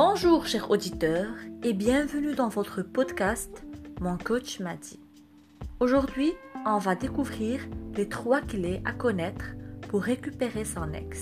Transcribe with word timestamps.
Bonjour 0.00 0.46
chers 0.46 0.70
auditeurs 0.70 1.34
et 1.64 1.72
bienvenue 1.72 2.32
dans 2.32 2.48
votre 2.48 2.82
podcast 2.82 3.64
Mon 4.00 4.16
coach 4.16 4.60
m'a 4.60 4.76
dit. 4.76 5.00
Aujourd'hui, 5.80 6.34
on 6.64 6.78
va 6.78 6.94
découvrir 6.94 7.62
les 7.96 8.08
trois 8.08 8.40
clés 8.40 8.80
à 8.84 8.92
connaître 8.92 9.56
pour 9.88 10.02
récupérer 10.02 10.64
son 10.64 10.92
ex. 10.92 11.20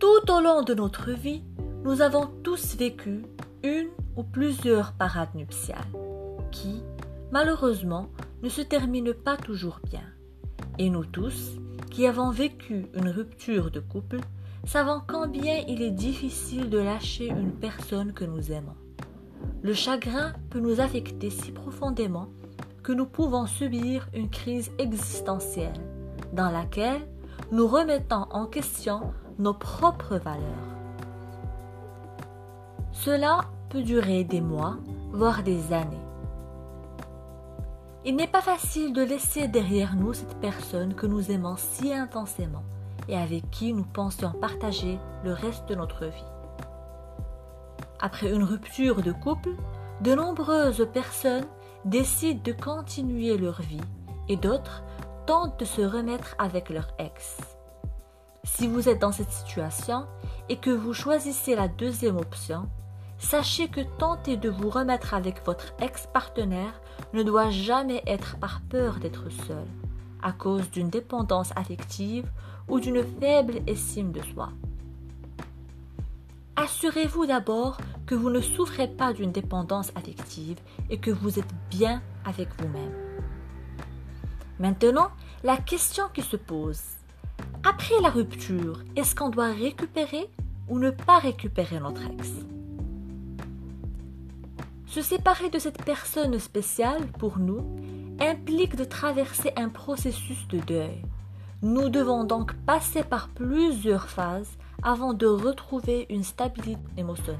Tout 0.00 0.32
au 0.32 0.40
long 0.40 0.64
de 0.64 0.74
notre 0.74 1.12
vie, 1.12 1.44
nous 1.84 2.02
avons 2.02 2.26
tous 2.42 2.74
vécu 2.74 3.22
une 3.62 3.90
ou 4.16 4.24
plusieurs 4.24 4.94
parades 4.94 5.36
nuptiales 5.36 5.86
qui, 6.50 6.82
malheureusement, 7.30 8.08
ne 8.42 8.48
se 8.48 8.62
terminent 8.62 9.12
pas 9.24 9.36
toujours 9.36 9.80
bien. 9.84 10.02
Et 10.78 10.90
nous 10.90 11.04
tous, 11.04 11.52
qui 11.90 12.06
avons 12.06 12.30
vécu 12.30 12.86
une 12.94 13.08
rupture 13.08 13.70
de 13.70 13.80
couple, 13.80 14.20
savons 14.64 15.02
combien 15.06 15.58
il 15.68 15.82
est 15.82 15.90
difficile 15.90 16.70
de 16.70 16.78
lâcher 16.78 17.28
une 17.28 17.52
personne 17.52 18.12
que 18.12 18.24
nous 18.24 18.52
aimons. 18.52 18.76
Le 19.62 19.74
chagrin 19.74 20.32
peut 20.50 20.60
nous 20.60 20.80
affecter 20.80 21.30
si 21.30 21.52
profondément 21.52 22.28
que 22.82 22.92
nous 22.92 23.06
pouvons 23.06 23.46
subir 23.46 24.08
une 24.14 24.30
crise 24.30 24.70
existentielle 24.78 25.80
dans 26.32 26.50
laquelle 26.50 27.06
nous 27.52 27.66
remettons 27.66 28.26
en 28.30 28.46
question 28.46 29.12
nos 29.38 29.54
propres 29.54 30.16
valeurs. 30.16 30.40
Cela 32.92 33.40
peut 33.70 33.82
durer 33.82 34.24
des 34.24 34.40
mois, 34.40 34.76
voire 35.12 35.42
des 35.42 35.72
années. 35.72 36.09
Il 38.02 38.16
n'est 38.16 38.26
pas 38.26 38.40
facile 38.40 38.94
de 38.94 39.02
laisser 39.02 39.46
derrière 39.46 39.94
nous 39.94 40.14
cette 40.14 40.40
personne 40.40 40.94
que 40.94 41.06
nous 41.06 41.30
aimons 41.30 41.56
si 41.58 41.92
intensément 41.92 42.62
et 43.08 43.16
avec 43.16 43.50
qui 43.50 43.74
nous 43.74 43.84
pensions 43.84 44.32
partager 44.32 44.98
le 45.22 45.34
reste 45.34 45.68
de 45.68 45.74
notre 45.74 46.06
vie. 46.06 46.24
Après 48.00 48.32
une 48.32 48.44
rupture 48.44 49.02
de 49.02 49.12
couple, 49.12 49.50
de 50.00 50.14
nombreuses 50.14 50.88
personnes 50.94 51.44
décident 51.84 52.40
de 52.42 52.52
continuer 52.52 53.36
leur 53.36 53.60
vie 53.60 53.80
et 54.28 54.36
d'autres 54.36 54.82
tentent 55.26 55.60
de 55.60 55.66
se 55.66 55.82
remettre 55.82 56.34
avec 56.38 56.70
leur 56.70 56.88
ex. 56.98 57.36
Si 58.44 58.66
vous 58.66 58.88
êtes 58.88 59.00
dans 59.00 59.12
cette 59.12 59.30
situation 59.30 60.06
et 60.48 60.56
que 60.56 60.70
vous 60.70 60.94
choisissez 60.94 61.54
la 61.54 61.68
deuxième 61.68 62.16
option, 62.16 62.70
sachez 63.20 63.68
que 63.68 63.82
tenter 63.98 64.36
de 64.36 64.48
vous 64.48 64.70
remettre 64.70 65.14
avec 65.14 65.44
votre 65.44 65.74
ex-partenaire 65.80 66.80
ne 67.12 67.22
doit 67.22 67.50
jamais 67.50 68.02
être 68.06 68.36
par 68.38 68.62
peur 68.62 68.96
d'être 68.96 69.30
seul, 69.46 69.66
à 70.22 70.32
cause 70.32 70.68
d'une 70.70 70.90
dépendance 70.90 71.52
affective 71.54 72.28
ou 72.66 72.80
d'une 72.80 73.04
faible 73.20 73.60
estime 73.66 74.10
de 74.10 74.22
soi. 74.34 74.50
Assurez-vous 76.56 77.26
d'abord 77.26 77.78
que 78.06 78.14
vous 78.14 78.30
ne 78.30 78.40
souffrez 78.40 78.88
pas 78.88 79.12
d'une 79.12 79.32
dépendance 79.32 79.92
affective 79.94 80.58
et 80.88 80.98
que 80.98 81.10
vous 81.10 81.38
êtes 81.38 81.54
bien 81.70 82.02
avec 82.24 82.48
vous-même. 82.58 82.92
Maintenant, 84.58 85.10
la 85.42 85.56
question 85.56 86.04
qui 86.12 86.22
se 86.22 86.36
pose, 86.36 86.82
après 87.64 88.00
la 88.02 88.10
rupture, 88.10 88.82
est-ce 88.96 89.14
qu'on 89.14 89.30
doit 89.30 89.52
récupérer 89.52 90.28
ou 90.68 90.78
ne 90.78 90.90
pas 90.90 91.18
récupérer 91.18 91.80
notre 91.80 92.02
ex? 92.02 92.30
Se 94.90 95.02
séparer 95.02 95.50
de 95.50 95.60
cette 95.60 95.84
personne 95.84 96.36
spéciale 96.40 97.06
pour 97.16 97.38
nous 97.38 97.64
implique 98.18 98.74
de 98.74 98.82
traverser 98.82 99.52
un 99.56 99.68
processus 99.68 100.48
de 100.48 100.58
deuil. 100.58 101.04
Nous 101.62 101.90
devons 101.90 102.24
donc 102.24 102.54
passer 102.66 103.04
par 103.04 103.28
plusieurs 103.28 104.08
phases 104.08 104.58
avant 104.82 105.12
de 105.12 105.28
retrouver 105.28 106.06
une 106.10 106.24
stabilité 106.24 106.82
émotionnelle. 106.96 107.38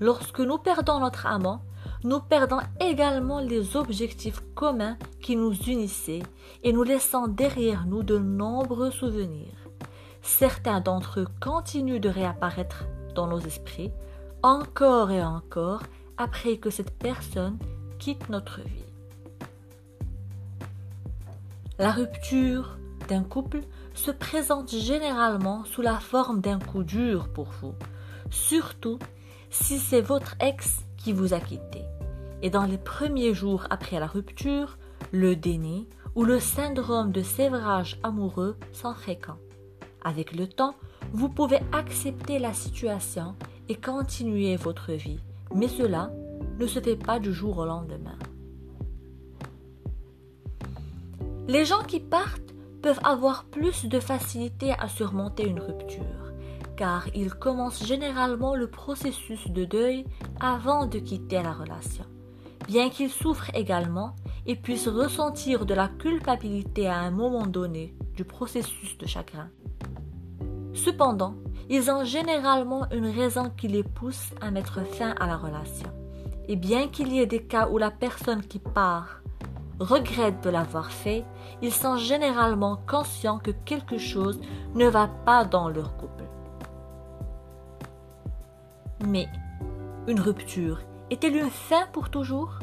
Lorsque 0.00 0.40
nous 0.40 0.58
perdons 0.58 1.00
notre 1.00 1.24
amant, 1.24 1.62
nous 2.04 2.20
perdons 2.20 2.60
également 2.78 3.40
les 3.40 3.74
objectifs 3.74 4.42
communs 4.54 4.98
qui 5.22 5.34
nous 5.34 5.54
unissaient 5.54 6.22
et 6.62 6.74
nous 6.74 6.82
laissant 6.82 7.26
derrière 7.26 7.86
nous 7.86 8.02
de 8.02 8.18
nombreux 8.18 8.90
souvenirs. 8.90 9.56
Certains 10.20 10.82
d'entre 10.82 11.20
eux 11.20 11.28
continuent 11.40 12.00
de 12.00 12.10
réapparaître 12.10 12.84
dans 13.14 13.28
nos 13.28 13.40
esprits, 13.40 13.92
encore 14.42 15.10
et 15.10 15.24
encore, 15.24 15.80
après 16.16 16.56
que 16.56 16.70
cette 16.70 16.96
personne 16.98 17.58
quitte 17.98 18.28
notre 18.28 18.60
vie. 18.60 18.84
La 21.78 21.90
rupture 21.90 22.78
d'un 23.08 23.22
couple 23.22 23.60
se 23.94 24.10
présente 24.10 24.70
généralement 24.70 25.64
sous 25.64 25.82
la 25.82 25.98
forme 25.98 26.40
d'un 26.40 26.58
coup 26.58 26.84
dur 26.84 27.28
pour 27.28 27.48
vous, 27.60 27.74
surtout 28.30 28.98
si 29.50 29.78
c'est 29.78 30.00
votre 30.00 30.34
ex 30.40 30.80
qui 30.96 31.12
vous 31.12 31.34
a 31.34 31.40
quitté. 31.40 31.82
Et 32.42 32.50
dans 32.50 32.64
les 32.64 32.78
premiers 32.78 33.34
jours 33.34 33.66
après 33.70 34.00
la 34.00 34.06
rupture, 34.06 34.78
le 35.12 35.36
déni 35.36 35.88
ou 36.14 36.24
le 36.24 36.40
syndrome 36.40 37.12
de 37.12 37.22
sévrage 37.22 37.98
amoureux 38.02 38.56
sont 38.72 38.94
fréquents. 38.94 39.38
Avec 40.04 40.32
le 40.34 40.46
temps, 40.46 40.74
vous 41.12 41.28
pouvez 41.28 41.60
accepter 41.72 42.38
la 42.38 42.52
situation 42.52 43.34
et 43.68 43.76
continuer 43.76 44.56
votre 44.56 44.92
vie, 44.92 45.20
mais 45.54 45.68
cela 45.68 46.10
ne 46.58 46.66
se 46.66 46.80
fait 46.80 46.96
pas 46.96 47.18
du 47.18 47.32
jour 47.32 47.58
au 47.58 47.64
lendemain. 47.64 48.18
Les 51.48 51.64
gens 51.64 51.82
qui 51.82 52.00
partent 52.00 52.54
peuvent 52.82 53.00
avoir 53.04 53.44
plus 53.44 53.86
de 53.86 54.00
facilité 54.00 54.72
à 54.78 54.88
surmonter 54.88 55.46
une 55.46 55.60
rupture, 55.60 56.32
car 56.76 57.06
ils 57.14 57.34
commencent 57.34 57.84
généralement 57.84 58.54
le 58.54 58.68
processus 58.68 59.48
de 59.48 59.64
deuil 59.64 60.04
avant 60.40 60.86
de 60.86 60.98
quitter 60.98 61.42
la 61.42 61.52
relation, 61.52 62.04
bien 62.66 62.90
qu'ils 62.90 63.10
souffrent 63.10 63.54
également 63.54 64.14
et 64.46 64.56
puissent 64.56 64.88
ressentir 64.88 65.66
de 65.66 65.74
la 65.74 65.88
culpabilité 65.88 66.86
à 66.88 66.98
un 66.98 67.10
moment 67.10 67.46
donné 67.46 67.94
du 68.14 68.24
processus 68.24 68.98
de 68.98 69.06
chagrin. 69.06 69.48
Cependant, 70.74 71.34
ils 71.68 71.90
ont 71.90 72.04
généralement 72.04 72.86
une 72.90 73.08
raison 73.08 73.50
qui 73.56 73.68
les 73.68 73.82
pousse 73.82 74.30
à 74.40 74.50
mettre 74.50 74.84
fin 74.84 75.14
à 75.20 75.26
la 75.26 75.36
relation. 75.36 75.88
Et 76.48 76.56
bien 76.56 76.88
qu'il 76.88 77.12
y 77.12 77.20
ait 77.20 77.26
des 77.26 77.42
cas 77.44 77.68
où 77.68 77.78
la 77.78 77.90
personne 77.90 78.42
qui 78.42 78.58
part 78.58 79.22
regrettent 79.78 80.42
de 80.44 80.50
l'avoir 80.50 80.90
fait, 80.90 81.24
ils 81.60 81.72
sont 81.72 81.96
généralement 81.96 82.78
conscients 82.86 83.38
que 83.38 83.50
quelque 83.50 83.98
chose 83.98 84.40
ne 84.74 84.86
va 84.86 85.08
pas 85.24 85.44
dans 85.44 85.68
leur 85.68 85.96
couple. 85.96 86.24
Mais 89.06 89.28
une 90.06 90.20
rupture 90.20 90.80
est-elle 91.10 91.36
une 91.36 91.50
fin 91.50 91.86
pour 91.92 92.10
toujours? 92.10 92.58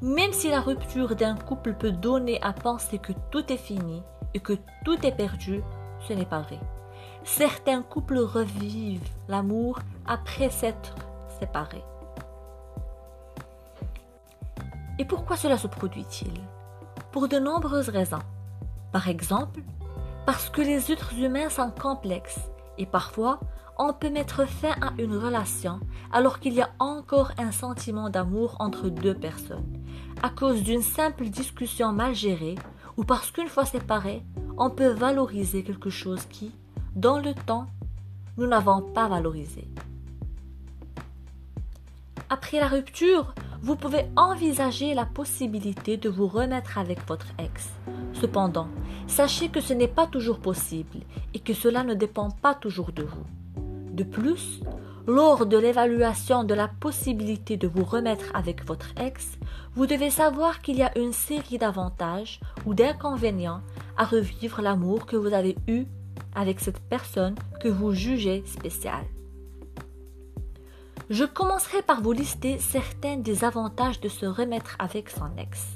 Même 0.00 0.32
si 0.32 0.48
la 0.50 0.60
rupture 0.60 1.16
d'un 1.16 1.34
couple 1.34 1.74
peut 1.74 1.90
donner 1.90 2.40
à 2.42 2.52
penser 2.52 2.98
que 2.98 3.12
tout 3.30 3.52
est 3.52 3.56
fini 3.56 4.02
et 4.34 4.40
que 4.40 4.52
tout 4.84 5.04
est 5.04 5.16
perdu, 5.16 5.62
ce 6.06 6.12
n'est 6.12 6.26
pas 6.26 6.40
vrai. 6.40 6.60
Certains 7.36 7.82
couples 7.82 8.18
revivent 8.18 9.06
l'amour 9.28 9.78
après 10.06 10.48
s'être 10.48 10.94
séparés. 11.38 11.84
Et 14.98 15.04
pourquoi 15.04 15.36
cela 15.36 15.58
se 15.58 15.68
produit-il? 15.68 16.32
Pour 17.12 17.28
de 17.28 17.38
nombreuses 17.38 17.90
raisons. 17.90 18.22
Par 18.92 19.08
exemple, 19.08 19.60
parce 20.24 20.48
que 20.48 20.62
les 20.62 20.90
êtres 20.90 21.12
humains 21.18 21.50
sont 21.50 21.70
complexes 21.70 22.40
et 22.78 22.86
parfois 22.86 23.38
on 23.76 23.92
peut 23.92 24.10
mettre 24.10 24.48
fin 24.48 24.72
à 24.80 24.92
une 24.98 25.16
relation 25.16 25.80
alors 26.10 26.40
qu'il 26.40 26.54
y 26.54 26.62
a 26.62 26.70
encore 26.78 27.32
un 27.36 27.52
sentiment 27.52 28.08
d'amour 28.08 28.56
entre 28.58 28.88
deux 28.88 29.14
personnes, 29.14 29.78
à 30.22 30.30
cause 30.30 30.62
d'une 30.62 30.82
simple 30.82 31.26
discussion 31.26 31.92
mal 31.92 32.14
gérée 32.14 32.56
ou 32.96 33.04
parce 33.04 33.30
qu'une 33.30 33.48
fois 33.48 33.66
séparés, 33.66 34.24
on 34.56 34.70
peut 34.70 34.88
valoriser 34.88 35.62
quelque 35.62 35.90
chose 35.90 36.24
qui, 36.24 36.52
dans 36.98 37.20
le 37.20 37.32
temps, 37.32 37.66
nous 38.38 38.48
n'avons 38.48 38.82
pas 38.82 39.06
valorisé. 39.06 39.68
Après 42.28 42.58
la 42.58 42.66
rupture, 42.66 43.34
vous 43.62 43.76
pouvez 43.76 44.06
envisager 44.16 44.94
la 44.94 45.06
possibilité 45.06 45.96
de 45.96 46.08
vous 46.08 46.26
remettre 46.26 46.76
avec 46.76 47.06
votre 47.06 47.28
ex. 47.38 47.68
Cependant, 48.14 48.66
sachez 49.06 49.48
que 49.48 49.60
ce 49.60 49.74
n'est 49.74 49.86
pas 49.86 50.08
toujours 50.08 50.40
possible 50.40 50.98
et 51.34 51.38
que 51.38 51.54
cela 51.54 51.84
ne 51.84 51.94
dépend 51.94 52.30
pas 52.30 52.56
toujours 52.56 52.90
de 52.90 53.04
vous. 53.04 53.26
De 53.92 54.02
plus, 54.02 54.60
lors 55.06 55.46
de 55.46 55.56
l'évaluation 55.56 56.42
de 56.42 56.54
la 56.54 56.66
possibilité 56.66 57.56
de 57.56 57.68
vous 57.68 57.84
remettre 57.84 58.26
avec 58.34 58.66
votre 58.66 58.90
ex, 59.00 59.38
vous 59.76 59.86
devez 59.86 60.10
savoir 60.10 60.62
qu'il 60.62 60.76
y 60.76 60.82
a 60.82 60.98
une 60.98 61.12
série 61.12 61.58
d'avantages 61.58 62.40
ou 62.66 62.74
d'inconvénients 62.74 63.60
à 63.96 64.04
revivre 64.04 64.62
l'amour 64.62 65.06
que 65.06 65.16
vous 65.16 65.32
avez 65.32 65.56
eu 65.68 65.86
avec 66.38 66.60
cette 66.60 66.78
personne 66.78 67.34
que 67.60 67.68
vous 67.68 67.92
jugez 67.92 68.44
spéciale. 68.46 69.04
Je 71.10 71.24
commencerai 71.24 71.82
par 71.82 72.00
vous 72.00 72.12
lister 72.12 72.58
certains 72.58 73.16
des 73.16 73.44
avantages 73.44 74.00
de 74.00 74.08
se 74.08 74.26
remettre 74.26 74.76
avec 74.78 75.10
son 75.10 75.30
ex. 75.36 75.66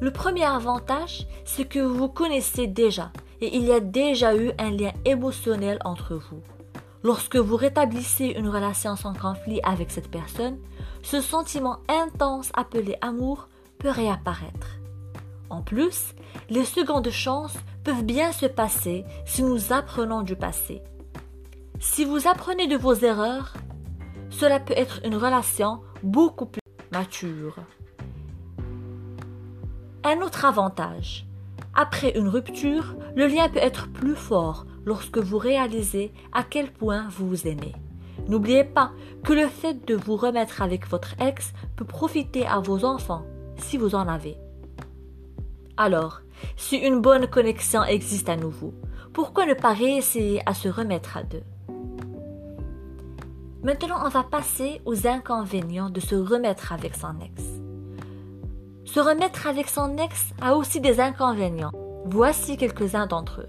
Le 0.00 0.12
premier 0.12 0.44
avantage, 0.44 1.26
c'est 1.44 1.64
que 1.64 1.80
vous 1.80 2.08
connaissez 2.08 2.66
déjà 2.66 3.12
et 3.40 3.54
il 3.56 3.64
y 3.64 3.72
a 3.72 3.80
déjà 3.80 4.34
eu 4.36 4.52
un 4.58 4.70
lien 4.70 4.92
émotionnel 5.04 5.78
entre 5.84 6.14
vous. 6.14 6.42
Lorsque 7.02 7.36
vous 7.36 7.56
rétablissez 7.56 8.34
une 8.36 8.48
relation 8.48 8.96
sans 8.96 9.14
conflit 9.14 9.60
avec 9.62 9.90
cette 9.90 10.10
personne, 10.10 10.58
ce 11.02 11.20
sentiment 11.20 11.78
intense 11.88 12.50
appelé 12.54 12.96
amour 13.00 13.48
peut 13.78 13.90
réapparaître. 13.90 14.78
En 15.50 15.62
plus, 15.62 16.14
les 16.50 16.64
secondes 16.64 17.10
chances 17.10 17.56
peuvent 17.86 18.04
bien 18.04 18.32
se 18.32 18.46
passer 18.46 19.04
si 19.24 19.44
nous 19.44 19.72
apprenons 19.72 20.22
du 20.22 20.34
passé. 20.34 20.82
Si 21.78 22.04
vous 22.04 22.26
apprenez 22.26 22.66
de 22.66 22.76
vos 22.76 22.94
erreurs, 22.94 23.54
cela 24.28 24.58
peut 24.58 24.74
être 24.76 24.98
une 25.04 25.14
relation 25.14 25.82
beaucoup 26.02 26.46
plus 26.46 26.60
mature. 26.90 27.54
Un 30.02 30.20
autre 30.20 30.44
avantage. 30.44 31.26
Après 31.74 32.18
une 32.18 32.26
rupture, 32.26 32.96
le 33.14 33.28
lien 33.28 33.48
peut 33.48 33.60
être 33.62 33.86
plus 33.92 34.16
fort 34.16 34.66
lorsque 34.84 35.18
vous 35.18 35.38
réalisez 35.38 36.12
à 36.32 36.42
quel 36.42 36.72
point 36.72 37.06
vous 37.10 37.28
vous 37.28 37.46
aimez. 37.46 37.76
N'oubliez 38.26 38.64
pas 38.64 38.90
que 39.22 39.32
le 39.32 39.46
fait 39.46 39.86
de 39.86 39.94
vous 39.94 40.16
remettre 40.16 40.60
avec 40.60 40.88
votre 40.88 41.14
ex 41.20 41.52
peut 41.76 41.84
profiter 41.84 42.48
à 42.48 42.58
vos 42.58 42.84
enfants 42.84 43.24
si 43.58 43.76
vous 43.76 43.94
en 43.94 44.08
avez. 44.08 44.36
Alors, 45.76 46.20
si 46.56 46.76
une 46.76 47.00
bonne 47.00 47.26
connexion 47.26 47.84
existe 47.84 48.30
à 48.30 48.36
nouveau, 48.36 48.72
pourquoi 49.12 49.44
ne 49.44 49.54
pas 49.54 49.74
réessayer 49.74 50.42
à 50.46 50.54
se 50.54 50.68
remettre 50.68 51.18
à 51.18 51.22
deux? 51.22 51.42
Maintenant, 53.62 53.96
on 54.04 54.08
va 54.08 54.22
passer 54.22 54.80
aux 54.86 55.06
inconvénients 55.06 55.90
de 55.90 56.00
se 56.00 56.14
remettre 56.14 56.72
avec 56.72 56.94
son 56.94 57.20
ex. 57.20 57.42
Se 58.84 59.00
remettre 59.00 59.46
avec 59.46 59.68
son 59.68 59.98
ex 59.98 60.30
a 60.40 60.54
aussi 60.56 60.80
des 60.80 61.00
inconvénients. 61.00 61.72
Voici 62.06 62.56
quelques-uns 62.56 63.06
d'entre 63.06 63.42
eux. 63.42 63.48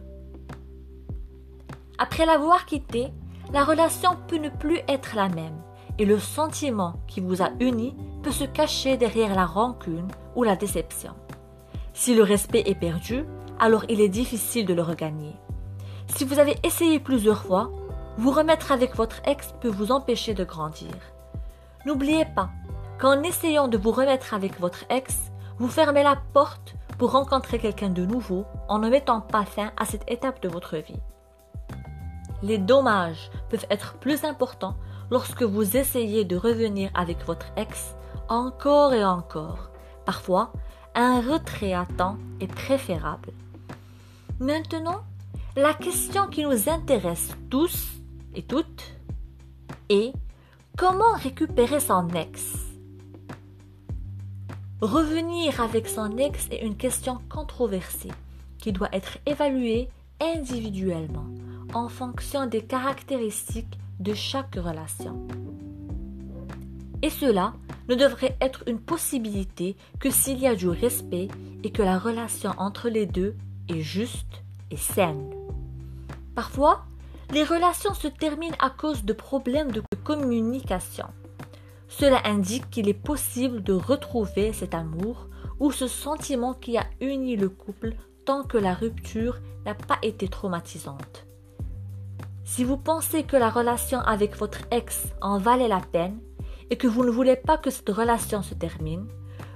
Après 1.97 2.25
l'avoir 2.25 2.65
quitté, 2.65 3.07
la 3.53 3.63
relation 3.63 4.11
peut 4.27 4.37
ne 4.37 4.49
plus 4.49 4.79
être 4.89 5.15
la 5.15 5.29
même 5.29 5.61
et 5.97 6.05
le 6.05 6.19
sentiment 6.19 6.99
qui 7.07 7.21
vous 7.21 7.41
a 7.41 7.51
uni 7.59 7.95
peut 8.21 8.31
se 8.31 8.43
cacher 8.43 8.97
derrière 8.97 9.33
la 9.33 9.45
rancune 9.45 10.07
ou 10.35 10.43
la 10.43 10.55
déception. 10.55 11.13
Si 11.97 12.13
le 12.13 12.21
respect 12.21 12.61
est 12.67 12.75
perdu, 12.75 13.25
alors 13.57 13.83
il 13.89 14.01
est 14.01 14.07
difficile 14.07 14.67
de 14.67 14.75
le 14.75 14.83
regagner. 14.83 15.35
Si 16.15 16.25
vous 16.25 16.37
avez 16.37 16.55
essayé 16.61 16.99
plusieurs 16.99 17.41
fois, 17.41 17.71
vous 18.19 18.29
remettre 18.29 18.71
avec 18.71 18.95
votre 18.95 19.19
ex 19.25 19.55
peut 19.61 19.67
vous 19.67 19.91
empêcher 19.91 20.35
de 20.35 20.43
grandir. 20.43 20.91
N'oubliez 21.87 22.25
pas 22.25 22.51
qu'en 23.01 23.23
essayant 23.23 23.67
de 23.67 23.79
vous 23.79 23.89
remettre 23.89 24.35
avec 24.35 24.59
votre 24.59 24.85
ex, 24.91 25.31
vous 25.57 25.67
fermez 25.67 26.03
la 26.03 26.17
porte 26.33 26.75
pour 26.99 27.13
rencontrer 27.13 27.57
quelqu'un 27.57 27.89
de 27.89 28.05
nouveau 28.05 28.45
en 28.69 28.77
ne 28.77 28.89
mettant 28.89 29.19
pas 29.19 29.43
fin 29.43 29.71
à 29.75 29.85
cette 29.85 30.07
étape 30.07 30.39
de 30.43 30.49
votre 30.49 30.77
vie. 30.77 31.01
Les 32.43 32.59
dommages 32.59 33.31
peuvent 33.49 33.65
être 33.71 33.95
plus 33.95 34.23
importants 34.23 34.75
lorsque 35.09 35.41
vous 35.41 35.75
essayez 35.75 36.25
de 36.25 36.37
revenir 36.37 36.91
avec 36.93 37.25
votre 37.25 37.47
ex 37.55 37.95
encore 38.29 38.93
et 38.93 39.03
encore. 39.03 39.71
Parfois, 40.05 40.51
un 40.97 41.21
retrait 41.21 41.73
à 41.73 41.85
temps 41.85 42.17
est 42.41 42.51
préférable. 42.51 43.31
Maintenant, 44.39 45.03
la 45.55 45.75
question 45.75 46.25
qui 46.27 46.43
nous 46.43 46.69
intéresse 46.69 47.29
tous 47.51 47.87
et 48.33 48.41
toutes 48.41 48.95
et 49.89 50.11
comment 50.75 51.13
récupérer 51.13 51.79
son 51.79 52.07
ex? 52.09 52.55
Revenir 54.81 55.61
avec 55.61 55.87
son 55.87 56.17
ex 56.17 56.47
est 56.49 56.65
une 56.65 56.75
question 56.75 57.19
controversée 57.29 58.11
qui 58.57 58.71
doit 58.71 58.89
être 58.91 59.19
évaluée 59.27 59.89
individuellement 60.19 61.27
en 61.75 61.89
fonction 61.89 62.47
des 62.47 62.61
caractéristiques 62.61 63.77
de 63.99 64.15
chaque 64.15 64.55
relation. 64.55 65.27
Et 67.01 67.09
cela 67.09 67.53
ne 67.89 67.95
devrait 67.95 68.35
être 68.41 68.63
une 68.67 68.79
possibilité 68.79 69.75
que 69.99 70.09
s'il 70.09 70.39
y 70.39 70.47
a 70.47 70.55
du 70.55 70.67
respect 70.67 71.27
et 71.63 71.71
que 71.71 71.83
la 71.83 71.97
relation 71.97 72.51
entre 72.57 72.89
les 72.89 73.05
deux 73.05 73.35
est 73.69 73.81
juste 73.81 74.43
et 74.71 74.77
saine. 74.77 75.29
Parfois, 76.35 76.85
les 77.31 77.43
relations 77.43 77.93
se 77.93 78.07
terminent 78.07 78.55
à 78.59 78.69
cause 78.69 79.03
de 79.03 79.13
problèmes 79.13 79.71
de 79.71 79.83
communication. 80.03 81.07
Cela 81.87 82.21
indique 82.25 82.69
qu'il 82.69 82.89
est 82.89 82.93
possible 82.93 83.63
de 83.63 83.73
retrouver 83.73 84.53
cet 84.53 84.73
amour 84.73 85.27
ou 85.59 85.71
ce 85.71 85.87
sentiment 85.87 86.53
qui 86.53 86.77
a 86.77 86.85
uni 87.01 87.35
le 87.35 87.49
couple 87.49 87.95
tant 88.25 88.43
que 88.43 88.57
la 88.57 88.73
rupture 88.73 89.39
n'a 89.65 89.73
pas 89.73 89.97
été 90.01 90.27
traumatisante. 90.27 91.25
Si 92.43 92.63
vous 92.63 92.77
pensez 92.77 93.23
que 93.23 93.35
la 93.35 93.49
relation 93.49 93.99
avec 93.99 94.37
votre 94.37 94.59
ex 94.71 95.07
en 95.21 95.37
valait 95.37 95.67
la 95.67 95.81
peine 95.81 96.19
et 96.69 96.77
que 96.77 96.87
vous 96.87 97.03
ne 97.03 97.11
voulez 97.11 97.35
pas 97.35 97.57
que 97.57 97.69
cette 97.69 97.89
relation 97.89 98.41
se 98.41 98.53
termine, 98.53 99.07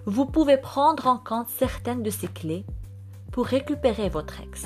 vous 0.05 0.25
pouvez 0.25 0.57
prendre 0.57 1.07
en 1.07 1.17
compte 1.17 1.49
certaines 1.49 2.03
de 2.03 2.09
ces 2.09 2.27
clés 2.27 2.65
pour 3.31 3.45
récupérer 3.45 4.09
votre 4.09 4.41
ex. 4.41 4.65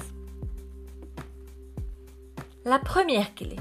La 2.63 2.79
première 2.79 3.35
clé. 3.35 3.57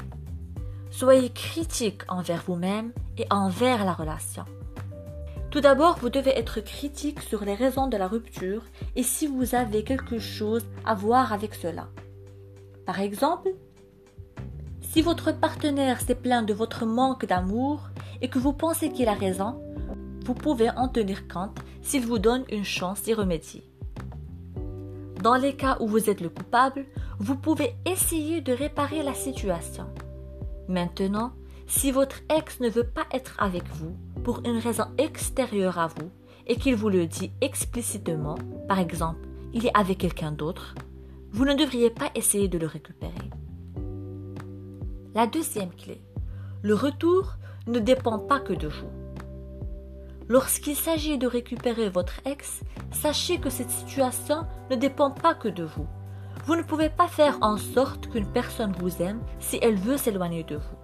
Soyez 0.91 1.31
critique 1.31 2.03
envers 2.09 2.43
vous-même 2.47 2.93
et 3.19 3.27
envers 3.31 3.85
la 3.85 3.93
relation. 3.93 4.45
Tout 5.51 5.61
d'abord, 5.61 5.99
vous 5.99 6.09
devez 6.09 6.37
être 6.39 6.61
critique 6.61 7.21
sur 7.21 7.45
les 7.45 7.55
raisons 7.55 7.87
de 7.87 7.97
la 7.97 8.09
rupture 8.09 8.63
et 8.97 9.03
si 9.03 9.27
vous 9.27 9.55
avez 9.55 9.85
quelque 9.85 10.19
chose 10.19 10.65
à 10.85 10.95
voir 10.95 11.33
avec 11.33 11.55
cela. 11.55 11.89
Par 12.87 13.01
exemple, 13.01 13.51
si 14.81 15.03
votre 15.03 15.33
partenaire 15.33 16.01
s'est 16.01 16.15
plaint 16.15 16.47
de 16.47 16.55
votre 16.55 16.87
manque 16.87 17.27
d'amour 17.27 17.89
et 18.25 18.29
que 18.29 18.39
vous 18.39 18.55
pensez 18.55 18.89
qu'il 18.89 19.09
a 19.09 19.13
raison, 19.13 19.61
vous 20.25 20.33
pouvez 20.33 20.71
en 20.71 20.89
tenir 20.89 21.29
compte 21.29 21.59
s'il 21.83 22.07
vous 22.07 22.19
donne 22.19 22.45
une 22.51 22.65
chance 22.65 23.03
d'y 23.03 23.13
remédier. 23.13 23.63
Dans 25.23 25.35
les 25.35 25.55
cas 25.55 25.77
où 25.81 25.87
vous 25.87 26.09
êtes 26.09 26.23
le 26.23 26.31
coupable, 26.31 26.87
vous 27.19 27.37
pouvez 27.37 27.75
essayer 27.85 28.41
de 28.41 28.55
réparer 28.55 29.03
la 29.03 29.13
situation. 29.13 29.85
Maintenant, 30.69 31.35
si 31.67 31.91
votre 31.91 32.17
ex 32.35 32.61
ne 32.61 32.71
veut 32.71 32.87
pas 32.87 33.05
être 33.13 33.37
avec 33.39 33.69
vous 33.75 33.95
pour 34.23 34.41
une 34.47 34.57
raison 34.57 34.87
extérieure 34.97 35.79
à 35.79 35.89
vous 35.89 36.11
et 36.47 36.57
qu'il 36.57 36.77
vous 36.77 36.89
le 36.89 37.07
dit 37.07 37.31
explicitement, 37.43 38.37
par 38.69 38.79
exemple, 38.79 39.29
il 39.53 39.67
est 39.67 39.77
avec 39.77 39.99
quelqu'un 39.99 40.33
d'autre, 40.33 40.75
vous 41.31 41.45
ne 41.45 41.53
devriez 41.53 41.91
pas 41.91 42.11
essayer 42.15 42.49
de 42.49 42.57
le 42.57 42.67
récupérer. 42.67 43.29
La 45.15 45.27
deuxième 45.27 45.75
clé. 45.75 46.01
Le 46.63 46.73
retour 46.73 47.37
ne 47.67 47.79
dépend 47.79 48.19
pas 48.19 48.41
que 48.41 48.53
de 48.53 48.69
vous. 48.69 48.91
Lorsqu'il 50.29 50.77
s'agit 50.77 51.19
de 51.19 51.27
récupérer 51.27 51.89
votre 51.89 52.21
ex, 52.25 52.61
sachez 52.93 53.39
que 53.39 53.51
cette 53.51 53.71
situation 53.71 54.47
ne 54.71 54.77
dépend 54.77 55.11
pas 55.11 55.35
que 55.35 55.49
de 55.49 55.65
vous. 55.65 55.87
Vous 56.47 56.57
ne 56.57 56.63
pouvez 56.63 56.89
pas 56.89 57.09
faire 57.09 57.39
en 57.41 57.57
sorte 57.57 58.09
qu'une 58.09 58.27
personne 58.27 58.75
vous 58.79 59.03
aime 59.03 59.21
si 59.39 59.59
elle 59.63 59.77
veut 59.77 59.97
s'éloigner 59.97 60.45
de 60.45 60.57
vous. 60.57 60.77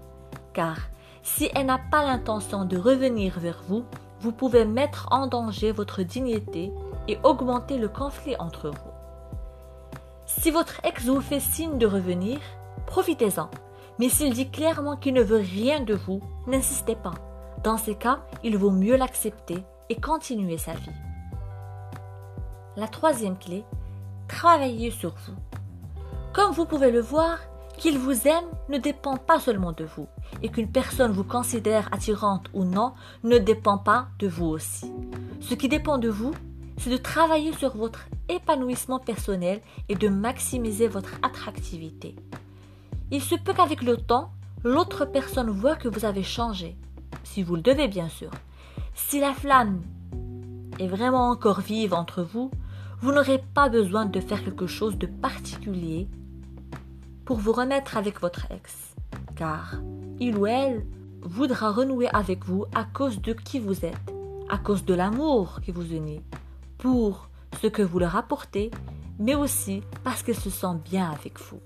Car 0.52 0.76
si 1.22 1.50
elle 1.54 1.66
n'a 1.66 1.78
pas 1.90 2.04
l'intention 2.04 2.64
de 2.64 2.76
revenir 2.76 3.38
vers 3.38 3.62
vous, 3.68 3.84
vous 4.20 4.32
pouvez 4.32 4.64
mettre 4.64 5.08
en 5.10 5.26
danger 5.26 5.72
votre 5.72 6.02
dignité 6.02 6.72
et 7.08 7.18
augmenter 7.22 7.78
le 7.78 7.88
conflit 7.88 8.36
entre 8.38 8.68
vous. 8.68 8.90
Si 10.26 10.50
votre 10.50 10.80
ex 10.84 11.04
vous 11.04 11.20
fait 11.20 11.40
signe 11.40 11.78
de 11.78 11.86
revenir, 11.86 12.38
profitez-en. 12.86 13.50
Mais 14.00 14.08
s'il 14.08 14.32
dit 14.32 14.48
clairement 14.48 14.96
qu'il 14.96 15.12
ne 15.12 15.22
veut 15.22 15.42
rien 15.42 15.80
de 15.80 15.92
vous, 15.92 16.22
n'insistez 16.46 16.96
pas. 16.96 17.12
Dans 17.62 17.76
ces 17.76 17.94
cas, 17.94 18.20
il 18.42 18.56
vaut 18.56 18.70
mieux 18.70 18.96
l'accepter 18.96 19.58
et 19.90 20.00
continuer 20.00 20.56
sa 20.56 20.72
vie. 20.72 20.90
La 22.78 22.88
troisième 22.88 23.36
clé, 23.36 23.62
travaillez 24.26 24.90
sur 24.90 25.10
vous. 25.10 25.36
Comme 26.32 26.52
vous 26.52 26.64
pouvez 26.64 26.90
le 26.90 27.02
voir, 27.02 27.40
qu'il 27.76 27.98
vous 27.98 28.26
aime 28.26 28.46
ne 28.70 28.78
dépend 28.78 29.18
pas 29.18 29.38
seulement 29.38 29.72
de 29.72 29.84
vous, 29.84 30.06
et 30.42 30.48
qu'une 30.48 30.72
personne 30.72 31.12
vous 31.12 31.24
considère 31.24 31.92
attirante 31.92 32.46
ou 32.54 32.64
non 32.64 32.94
ne 33.22 33.36
dépend 33.36 33.76
pas 33.76 34.08
de 34.18 34.28
vous 34.28 34.46
aussi. 34.46 34.90
Ce 35.40 35.52
qui 35.52 35.68
dépend 35.68 35.98
de 35.98 36.08
vous, 36.08 36.32
c'est 36.78 36.88
de 36.88 36.96
travailler 36.96 37.52
sur 37.52 37.76
votre 37.76 38.06
épanouissement 38.30 38.98
personnel 38.98 39.60
et 39.90 39.94
de 39.94 40.08
maximiser 40.08 40.88
votre 40.88 41.16
attractivité. 41.22 42.16
Il 43.10 43.22
se 43.22 43.34
peut 43.34 43.52
qu'avec 43.52 43.82
le 43.82 43.96
temps, 43.96 44.30
l'autre 44.62 45.04
personne 45.04 45.50
voit 45.50 45.76
que 45.76 45.88
vous 45.88 46.04
avez 46.04 46.22
changé, 46.22 46.76
si 47.24 47.42
vous 47.42 47.56
le 47.56 47.62
devez 47.62 47.88
bien 47.88 48.08
sûr. 48.08 48.30
Si 48.94 49.20
la 49.20 49.32
flamme 49.32 49.82
est 50.78 50.86
vraiment 50.86 51.30
encore 51.30 51.60
vive 51.60 51.94
entre 51.94 52.22
vous, 52.22 52.50
vous 53.00 53.12
n'aurez 53.12 53.42
pas 53.54 53.68
besoin 53.68 54.06
de 54.06 54.20
faire 54.20 54.44
quelque 54.44 54.66
chose 54.66 54.98
de 54.98 55.06
particulier 55.06 56.08
pour 57.24 57.38
vous 57.38 57.52
remettre 57.52 57.96
avec 57.96 58.20
votre 58.20 58.50
ex, 58.50 58.94
car 59.36 59.76
il 60.18 60.36
ou 60.36 60.46
elle 60.46 60.84
voudra 61.22 61.72
renouer 61.72 62.08
avec 62.12 62.44
vous 62.44 62.66
à 62.74 62.84
cause 62.84 63.20
de 63.20 63.32
qui 63.32 63.58
vous 63.58 63.84
êtes, 63.84 64.14
à 64.48 64.58
cause 64.58 64.84
de 64.84 64.94
l'amour 64.94 65.60
qui 65.62 65.70
vous 65.72 65.92
unit, 65.92 66.22
pour 66.78 67.28
ce 67.60 67.66
que 67.66 67.82
vous 67.82 67.98
leur 67.98 68.16
apportez, 68.16 68.70
mais 69.18 69.34
aussi 69.34 69.82
parce 70.04 70.22
qu'il 70.22 70.36
se 70.36 70.50
sent 70.50 70.76
bien 70.84 71.10
avec 71.10 71.38
vous. 71.40 71.60